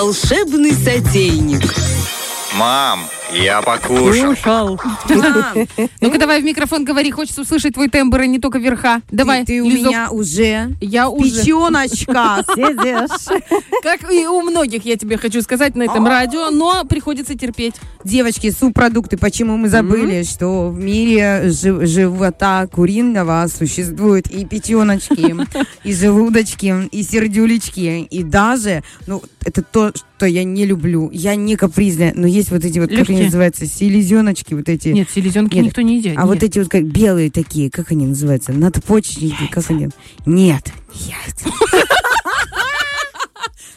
[0.00, 1.74] волшебный сотейник.
[2.54, 4.34] Мам, я покушал.
[4.34, 4.80] Кушал.
[6.00, 9.02] Ну-ка давай в микрофон говори, хочется услышать твой тембр, а не только верха.
[9.10, 9.88] Давай, Ты, ты у Лизок.
[9.90, 11.30] меня уже Я уже.
[11.42, 13.40] печеночка сидишь.
[13.82, 17.74] Как и у многих, я тебе хочу сказать, на этом радио, но приходится терпеть.
[18.04, 19.16] Девочки, субпродукты.
[19.16, 25.36] Почему мы забыли, что в мире жи- живота куриного существуют и печеночки,
[25.84, 31.10] и желудочки, и сердюлечки, и даже, ну, это то, что я не люблю.
[31.12, 33.24] Я не капризная, но есть вот эти вот, как они Легкие.
[33.26, 34.88] называются, селезеночки, вот эти.
[34.88, 35.66] Нет, селезенки Нет.
[35.66, 36.14] никто не едит.
[36.16, 38.52] А вот эти вот как белые такие, как они называются?
[38.52, 39.90] Надпочечники, как они?
[40.26, 40.72] Нет.
[40.92, 41.48] Яйца.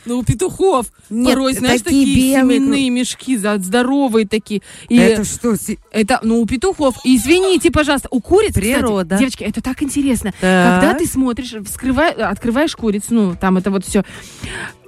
[0.05, 4.63] Ну, у петухов Нет, порой, знаешь, такие такие, белые, семенные мешки, здоровые такие.
[4.89, 5.55] И Это что?
[5.91, 6.95] Это, ну, у петухов.
[7.03, 9.17] Извините, пожалуйста, у куриц, кстати, Природа.
[9.19, 10.33] девочки, это так интересно.
[10.41, 10.81] Так.
[10.81, 14.03] Когда ты смотришь, вскрываешь, открываешь курицу, ну, там это вот все.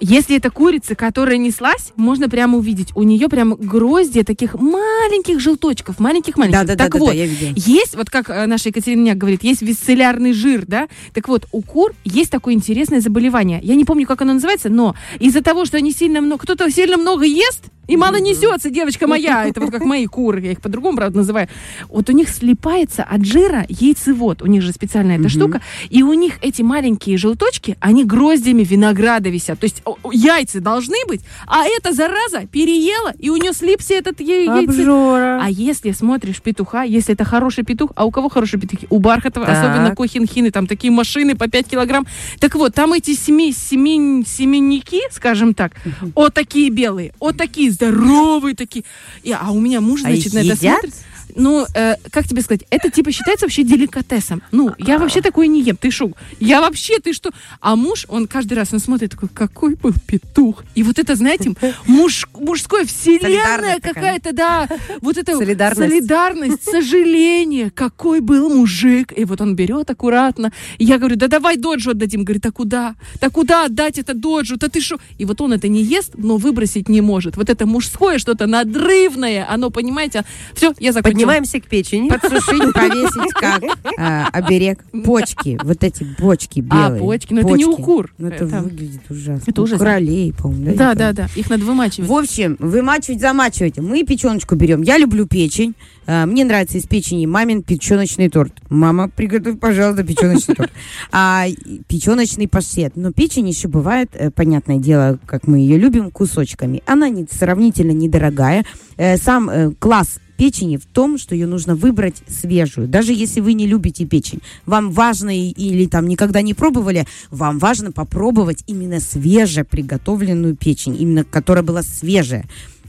[0.06, 2.90] Если это курица, которая неслась, можно прямо увидеть.
[2.94, 6.60] У нее прям гроздья таких маленьких желточков, маленьких-маленьких.
[6.60, 7.54] Да-да-да, так вот, я видела.
[7.56, 10.90] есть, вот как э, наша Екатерина говорит, есть висцеллярный жир, да?
[11.14, 13.62] Так вот, у кур есть такое интересное заболевание.
[13.64, 16.98] Я не помню, как оно называется, но из-за того, что они сильно много, кто-то сильно
[16.98, 19.46] много ест, и мало несется, девочка моя.
[19.48, 21.48] Это вот как мои куры, я их по-другому, правда, называю.
[21.90, 24.42] Вот у них слипается от жира яйцевод.
[24.42, 25.62] У них же специальная эта штука.
[25.90, 29.60] И у них эти маленькие желточки, они гроздями винограда висят.
[29.60, 34.44] То есть яйца должны быть, а эта зараза переела, и у нее слипся этот я-
[34.44, 34.70] яйце.
[34.82, 35.40] Обжора.
[35.44, 38.88] А если смотришь петуха, если это хороший петух, а у кого хорошие петухи?
[38.90, 42.08] У Бархатова, особенно Кохинхины, там такие машины по 5 килограмм.
[42.40, 45.74] Так вот, там эти семи, семен, семенники, скажем так,
[46.16, 48.86] о такие белые, о такие здоровые такие.
[49.24, 50.80] И, а у меня муж, А значит, их на это едят?
[50.82, 50.94] смотрит.
[51.36, 54.42] Ну, э, как тебе сказать, это типа считается вообще деликатесом.
[54.52, 55.78] Ну, я вообще такое не ем.
[55.78, 56.12] Ты шо?
[56.40, 57.32] Я вообще, ты что?
[57.60, 60.64] А муж, он каждый раз, он смотрит такой, какой был петух.
[60.76, 61.54] И вот это, знаете,
[61.88, 64.68] муж, мужское вселенная какая-то, да.
[65.02, 65.92] Вот это Солидарность.
[65.92, 69.14] солидарность, сожаление, какой был мужик.
[69.16, 70.52] И вот он берет аккуратно.
[70.78, 72.24] И я говорю, да давай доджу отдадим.
[72.24, 72.96] Говорит, а куда?
[73.22, 74.58] Да куда отдать это доджу?
[74.58, 74.98] Да ты что?
[75.18, 77.38] И вот он это не ест, но выбросить не может.
[77.38, 80.24] Вот это мужское что-то надрывное, оно, понимаете?
[80.54, 81.23] Все, я закончила.
[81.24, 82.10] Поднимаемся к печени.
[82.10, 83.64] Подсушить, повесить как
[83.98, 84.80] а, оберег.
[85.04, 87.02] Почки, вот эти почки А, белые.
[87.02, 88.14] почки, но это не у кур.
[88.18, 89.44] Ну, это, Это- выглядит ужасно.
[89.48, 89.86] Это ужасно.
[89.86, 90.76] кролей, по-моему.
[90.76, 91.28] Да, да, да.
[91.36, 92.10] Их надо вымачивать.
[92.10, 93.78] В общем, вымачивать, замачивать.
[93.80, 94.82] Мы печеночку берем.
[94.82, 95.76] Я люблю печень.
[96.06, 98.54] А, Мне нравится из печени мамин печеночный торт.
[98.70, 100.72] Мама, приготовь, пожалуйста, печеночный торт.
[101.12, 101.46] А
[101.88, 102.96] печеночный паштет.
[102.96, 106.82] Но печень еще бывает, э, понятное дело, как мы ее любим, кусочками.
[106.86, 108.66] Она не, сравнительно недорогая.
[108.98, 112.90] Э, Сам э, класс печени в том, что ее нужно выбрать свежую.
[112.90, 117.94] Даже если вы не любите печень, вам важно или там никогда не пробовали, вам важно
[117.94, 122.44] попробовать именно свежеприготовленную печень, именно которая была свежая.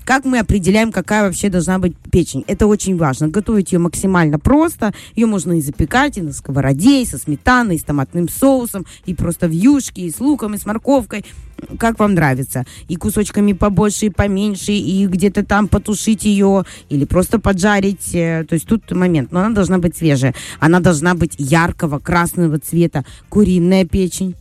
[0.05, 2.45] Как мы определяем, какая вообще должна быть печень?
[2.47, 3.29] Это очень важно.
[3.29, 4.93] Готовить ее максимально просто.
[5.17, 9.15] Ее можно и запекать, и на сковороде, и со сметаной, и с томатным соусом, и
[9.15, 11.25] просто в юшке, и с луком, и с морковкой.
[11.79, 12.67] Как вам нравится.
[12.89, 18.15] И кусочками побольше, и поменьше, и где-то там потушить ее, или просто поджарить.
[18.15, 19.33] э, То есть тут момент.
[19.33, 20.35] Но она должна быть свежая.
[20.61, 23.07] Она должна быть яркого красного цвета.
[23.31, 24.35] Куриная печень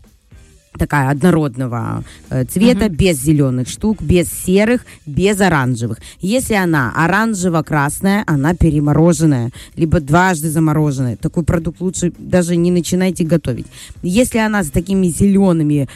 [0.78, 6.00] такая однородного э, цвета, без зеленых штук, без серых, без оранжевых.
[6.20, 11.16] Если она оранжево-красная, она перемороженная, либо дважды замороженная.
[11.18, 13.68] Такой продукт лучше даже не начинайте готовить.
[14.02, 15.88] Если она с такими зелеными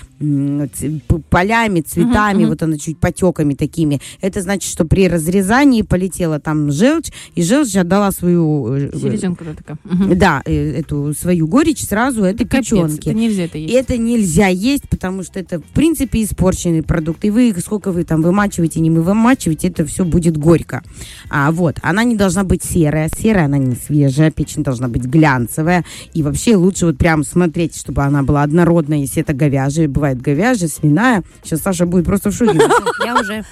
[1.29, 7.11] полями, цветами, вот она чуть потеками такими, это значит, что при разрезании полетела там желчь,
[7.35, 8.73] и желчь отдала свою...
[8.73, 9.77] э, э, Селезенка такая.
[9.83, 10.17] Мгм.
[10.17, 13.09] да, эту свою горечь сразу этой Капец, печенки.
[13.09, 13.73] это нельзя это есть.
[13.73, 17.23] это нельзя есть, потому что это, в принципе, испорченный продукт.
[17.25, 20.83] И вы, сколько вы там вымачиваете, не вымачиваете, это все будет горько.
[21.29, 23.09] А, вот, она не должна быть серая.
[23.17, 25.85] Серая она не свежая, печень должна быть глянцевая.
[26.13, 29.87] И вообще лучше вот прям смотреть, чтобы она была однородная, если это говяжья.
[29.87, 31.23] Бывает говяжья, свиная.
[31.43, 32.59] Сейчас Саша будет просто в шоке.
[33.05, 33.43] Я уже.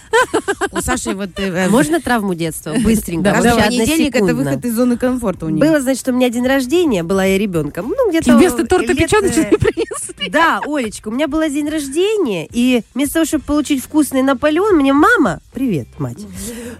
[0.71, 1.31] У Саши вот...
[1.37, 2.75] э, э, Можно травму детства?
[2.83, 3.31] Быстренько.
[3.31, 5.63] Каждый понедельник это выход из зоны комфорта у нее.
[5.63, 7.93] Было, значит, у меня день рождения, была я ребенком.
[7.95, 8.37] Ну, где-то...
[8.37, 10.29] Вместо торта печеночный э, принесли.
[10.31, 14.91] Да, Олечка, у меня был день рождения, и вместо того, чтобы получить вкусный Наполеон, мне
[14.91, 16.17] мама, привет, мать,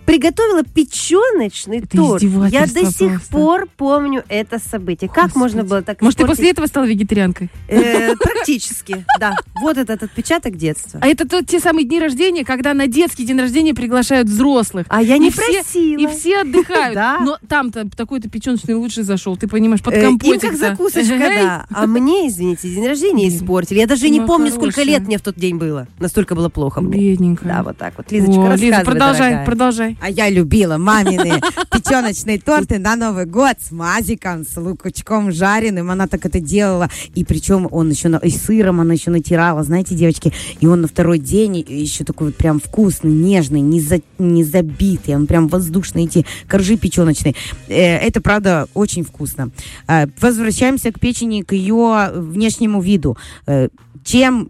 [0.05, 2.23] приготовила печеночный Это торт.
[2.23, 3.31] Я до сих просто.
[3.31, 5.09] пор помню это событие.
[5.09, 5.37] Как Господи.
[5.39, 7.49] можно было так Может, ты после этого стала вегетарианкой?
[7.67, 9.35] Э, Практически, да.
[9.65, 10.99] вот этот отпечаток детства.
[11.01, 14.85] А это тот, те самые дни рождения, когда на детский день рождения приглашают взрослых.
[14.89, 15.99] А я не И все- просила.
[15.99, 16.95] И все отдыхают.
[16.95, 17.19] Да.
[17.19, 19.35] Но там-то такой-то печеночный лучше зашел.
[19.35, 20.41] Ты понимаешь, под Э, Им компотик.
[20.41, 21.65] как закусочка, да.
[21.71, 23.79] А мне, извините, день рождения испортили.
[23.79, 25.87] Я даже не Ну, помню, сколько лет мне в тот день было.
[25.99, 26.97] Настолько было плохо мне.
[27.11, 27.55] Бедненькая.
[27.55, 28.11] Да, вот так вот.
[28.11, 29.45] Лизочка, О, рассказывай, Лиза, продолжай, дорогая.
[29.45, 29.97] продолжай.
[30.01, 31.41] А я любила мамины
[31.71, 35.89] печеночные торты на Новый год с мазиком, с лукочком жареным.
[35.91, 36.89] Она так это делала.
[37.13, 40.33] И причем он еще на, и сыром она еще натирала, знаете, девочки.
[40.59, 45.15] И он на второй день еще такой вот прям вкусный, нежный, не, за, не забитый.
[45.15, 47.35] Он прям воздушный, эти коржи печеночные.
[47.67, 49.51] Э, это, правда, очень вкусно.
[49.87, 53.17] Э, возвращаемся к печени, к ее внешнему виду.
[53.47, 53.69] Э,
[54.03, 54.47] чем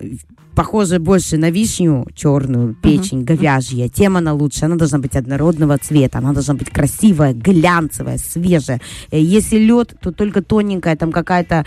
[0.56, 4.66] похоже больше на вишню черную, печень говяжья, тем она лучше.
[4.66, 8.81] Она должна быть однородного цвета, она должна быть красивая, глянцевая, свежая.
[9.12, 11.66] Если лед, то только тоненькая, там какая-то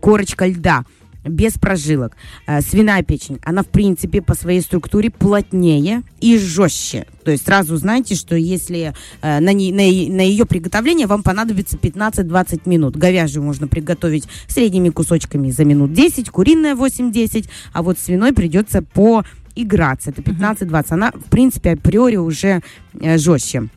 [0.00, 0.84] корочка льда
[1.26, 2.16] без прожилок.
[2.46, 7.06] Э, Свиная печень, она в принципе по своей структуре плотнее и жестче.
[7.24, 11.76] То есть сразу знаете, что если э, на, ней- на, на ее приготовление вам понадобится
[11.76, 12.96] 15-20 минут.
[12.96, 20.10] Говяжью можно приготовить средними кусочками за минут 10, куриная 8-10, а вот свиной придется поиграться.
[20.10, 20.86] Это 15-20.
[20.90, 22.62] Она, в принципе, априори уже
[23.00, 23.68] э, жестче.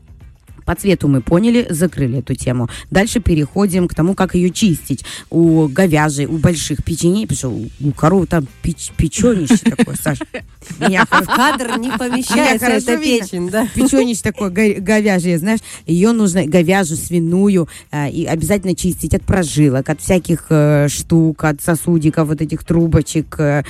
[0.69, 2.69] По цвету мы поняли, закрыли эту тему.
[2.91, 5.03] Дальше переходим к тому, как ее чистить.
[5.31, 10.23] У говяжьей, у больших печеней, потому что у, коров там печ, печенище такое, Саша.
[10.79, 13.67] Меня В кадр не помещается эта печень, да.
[13.73, 19.89] печенище такое го- говяжье, знаешь, ее нужно говяжью, свиную, э, и обязательно чистить от прожилок,
[19.89, 23.63] от всяких э, штук, от сосудиков, вот этих трубочек, э,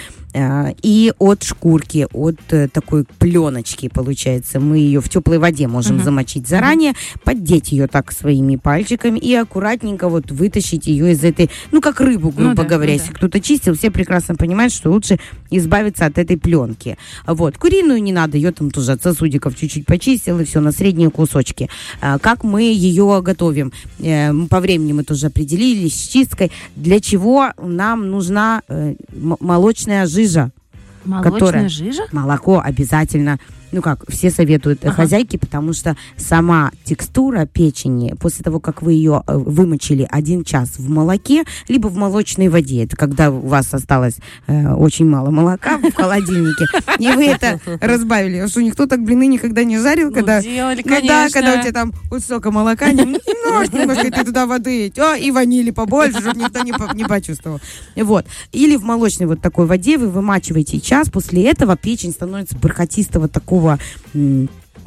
[0.84, 2.40] и от шкурки, от
[2.72, 4.60] такой пленочки, получается.
[4.60, 6.89] Мы ее в теплой воде можем замочить заранее,
[7.24, 12.30] поддеть ее так своими пальчиками и аккуратненько вот вытащить ее из этой, ну, как рыбу,
[12.30, 12.92] грубо Ну да, говоря.
[12.92, 13.16] ну Если да.
[13.16, 15.20] кто-то чистил, все прекрасно понимают, что лучше
[15.52, 16.98] избавиться от этой пленки.
[17.26, 17.58] Вот.
[17.58, 21.70] Куриную не надо, ее там тоже от сосудиков чуть-чуть почистил, и все, на средние кусочки.
[22.02, 23.72] А, как мы ее готовим?
[24.00, 26.52] Э, по времени мы тоже определились с чисткой.
[26.76, 30.52] Для чего нам нужна э, молочная жижа?
[31.06, 31.70] Молочная Которая?
[31.70, 32.04] жижа?
[32.12, 33.40] Молоко обязательно.
[33.72, 34.96] Ну как, все советуют э, Ага.
[34.96, 40.80] хозяйки, потому что сама текстура печени, после того, как вы ее э, вымочили один час
[40.80, 44.16] в молоке, либо в молочной воде, это когда у вас осталось
[44.48, 46.66] э, очень мало молока в холодильнике,
[46.98, 48.48] и вы это разбавили.
[48.48, 50.42] Что никто так блины никогда не жарил, когда...
[50.42, 54.24] делали, Ну да, когда у тебя там вот столько молока, не- немножко, немножко, и ты
[54.26, 57.60] туда воды, а, и ванили побольше, чтобы никто не, не почувствовал.
[57.96, 58.26] Вот.
[58.52, 63.59] Или в молочной вот такой воде вы вымачиваете час, после этого печень становится бархатистого такого...
[63.60, 63.78] pouvoir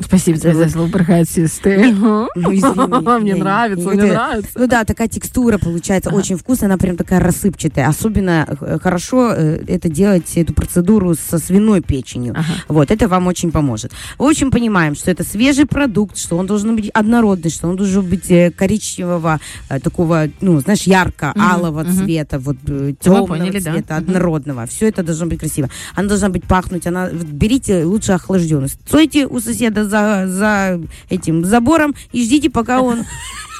[0.00, 1.92] Спасибо за слово бархатистый.
[1.92, 4.50] ну, извини, Мне нравится, мне это- нравится.
[4.54, 7.88] Ну да, такая текстура получается очень вкусная, она прям такая рассыпчатая.
[7.88, 12.36] Особенно э, хорошо э, это делать, эту процедуру со свиной печенью.
[12.68, 13.92] Вот, это вам очень поможет.
[14.18, 18.04] В общем, понимаем, что это свежий продукт, что он должен быть однородный, что он должен
[18.04, 19.40] быть э, коричневого,
[19.82, 22.56] такого, ну, знаешь, ярко-алого цвета, вот
[23.00, 24.66] темного цвета, однородного.
[24.66, 25.68] Все это должно быть красиво.
[25.94, 28.68] Она должна быть пахнуть, она берите лучше охлажденную.
[28.68, 30.80] Стойте у соседа за, за
[31.10, 33.04] этим забором и ждите, пока он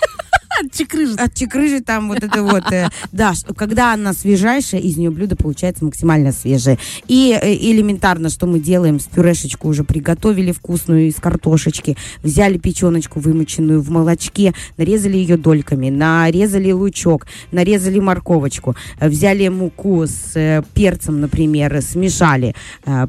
[0.73, 1.21] Чекрыжит.
[1.21, 2.73] отчекрыжит там вот это вот.
[2.73, 6.79] э, да, когда она свежайшая, из нее блюдо получается максимально свежее.
[7.09, 13.21] И э, элементарно, что мы делаем, с пюрешечку уже приготовили вкусную из картошечки, взяли печеночку
[13.21, 21.21] вымоченную в молочке, нарезали ее дольками, нарезали лучок, нарезали морковочку, взяли муку с э, перцем,
[21.21, 22.55] например, смешали,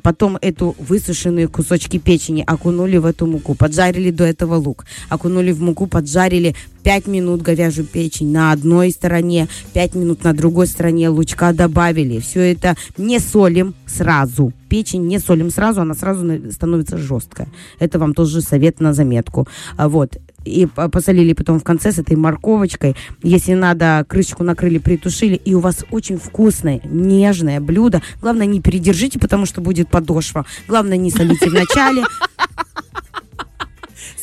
[0.02, 5.62] потом эту высушенные кусочки печени окунули в эту муку, поджарили до этого лук, окунули в
[5.62, 11.54] муку, поджарили 5 минут говяжью печень на одной стороне, 5 минут на другой стороне, лучка
[11.54, 12.20] добавили.
[12.20, 14.54] Все это не солим сразу.
[14.70, 17.48] Печень не солим сразу, она сразу становится жесткая.
[17.80, 19.48] Это вам тоже совет на заметку.
[19.78, 20.18] А Вот.
[20.46, 22.98] И по- посолили потом в конце с этой морковочкой.
[23.22, 25.36] Если надо, крышечку накрыли, притушили.
[25.36, 28.02] И у вас очень вкусное, нежное блюдо.
[28.22, 30.46] Главное, не передержите, потому что будет подошва.
[30.68, 32.04] Главное, не солите в начале.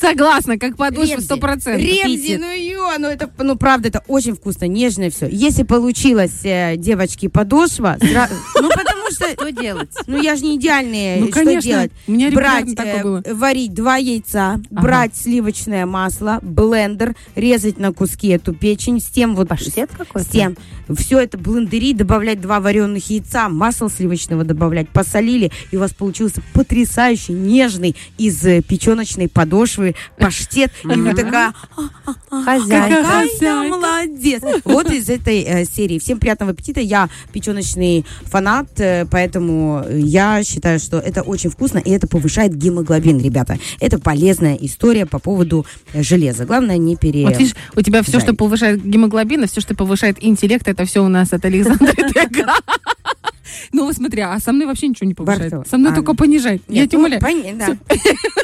[0.00, 0.76] Согласна, как
[1.10, 1.24] Ремзи.
[1.24, 1.82] сто процентов.
[1.82, 5.28] Ремзи, ну ё, ну это, ну правда, это очень вкусно, нежное все.
[5.30, 9.90] Если получилось, э, девочки, подошва, ну потому что, Что делать?
[10.06, 11.62] ну я же не идеальная, Ну, что конечно.
[11.70, 11.92] делать?
[12.06, 14.82] У меня Брать, э, варить два яйца, Ага.
[14.82, 19.48] брать сливочное масло, блендер, резать на куски эту печень, с тем вот...
[19.48, 20.30] Паштет С какой-то?
[20.30, 20.56] тем.
[20.96, 26.42] Все это блендери, добавлять два вареных яйца, масло сливочного добавлять, посолили, и у вас получился
[26.54, 30.72] потрясающий, нежный из э, печеночной подошвы паштет.
[30.84, 31.52] И вы такая,
[32.30, 33.02] Хозяйка.
[33.02, 34.42] Какая молодец.
[34.64, 35.98] Вот из этой э, серии.
[35.98, 36.80] Всем приятного аппетита.
[36.80, 38.68] Я печеночный фанат.
[39.00, 43.58] Э, э, поэтому я считаю, что это очень вкусно, и это повышает гемоглобин, ребята.
[43.80, 46.44] Это полезная история по поводу э, железа.
[46.44, 47.26] Главное не пере...
[47.26, 51.04] Вот видишь, у тебя все, что повышает гемоглобин, и все, что повышает интеллект, это все
[51.04, 51.94] у нас от Александра.
[53.72, 55.52] Ну, смотри, а со мной вообще ничего не повышает.
[55.68, 56.62] Со мной А, только понижает.
[56.68, 57.56] Я Нет, тебя ну, умоляю.
[57.58, 57.76] да.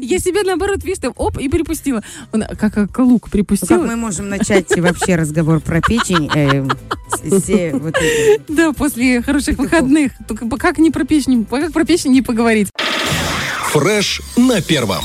[0.00, 2.02] Я себе наоборот, видишь, там, оп, и припустила.
[2.32, 3.82] Он, как, как лук Ну, как припустила.
[3.82, 6.30] мы можем начать вообще разговор про печень?
[6.34, 6.66] э,
[7.72, 8.42] вот это.
[8.48, 10.12] Да, после хороших выходных.
[10.28, 12.68] Только как не про печень, как про печень не поговорить.
[13.72, 15.04] Фреш на первом.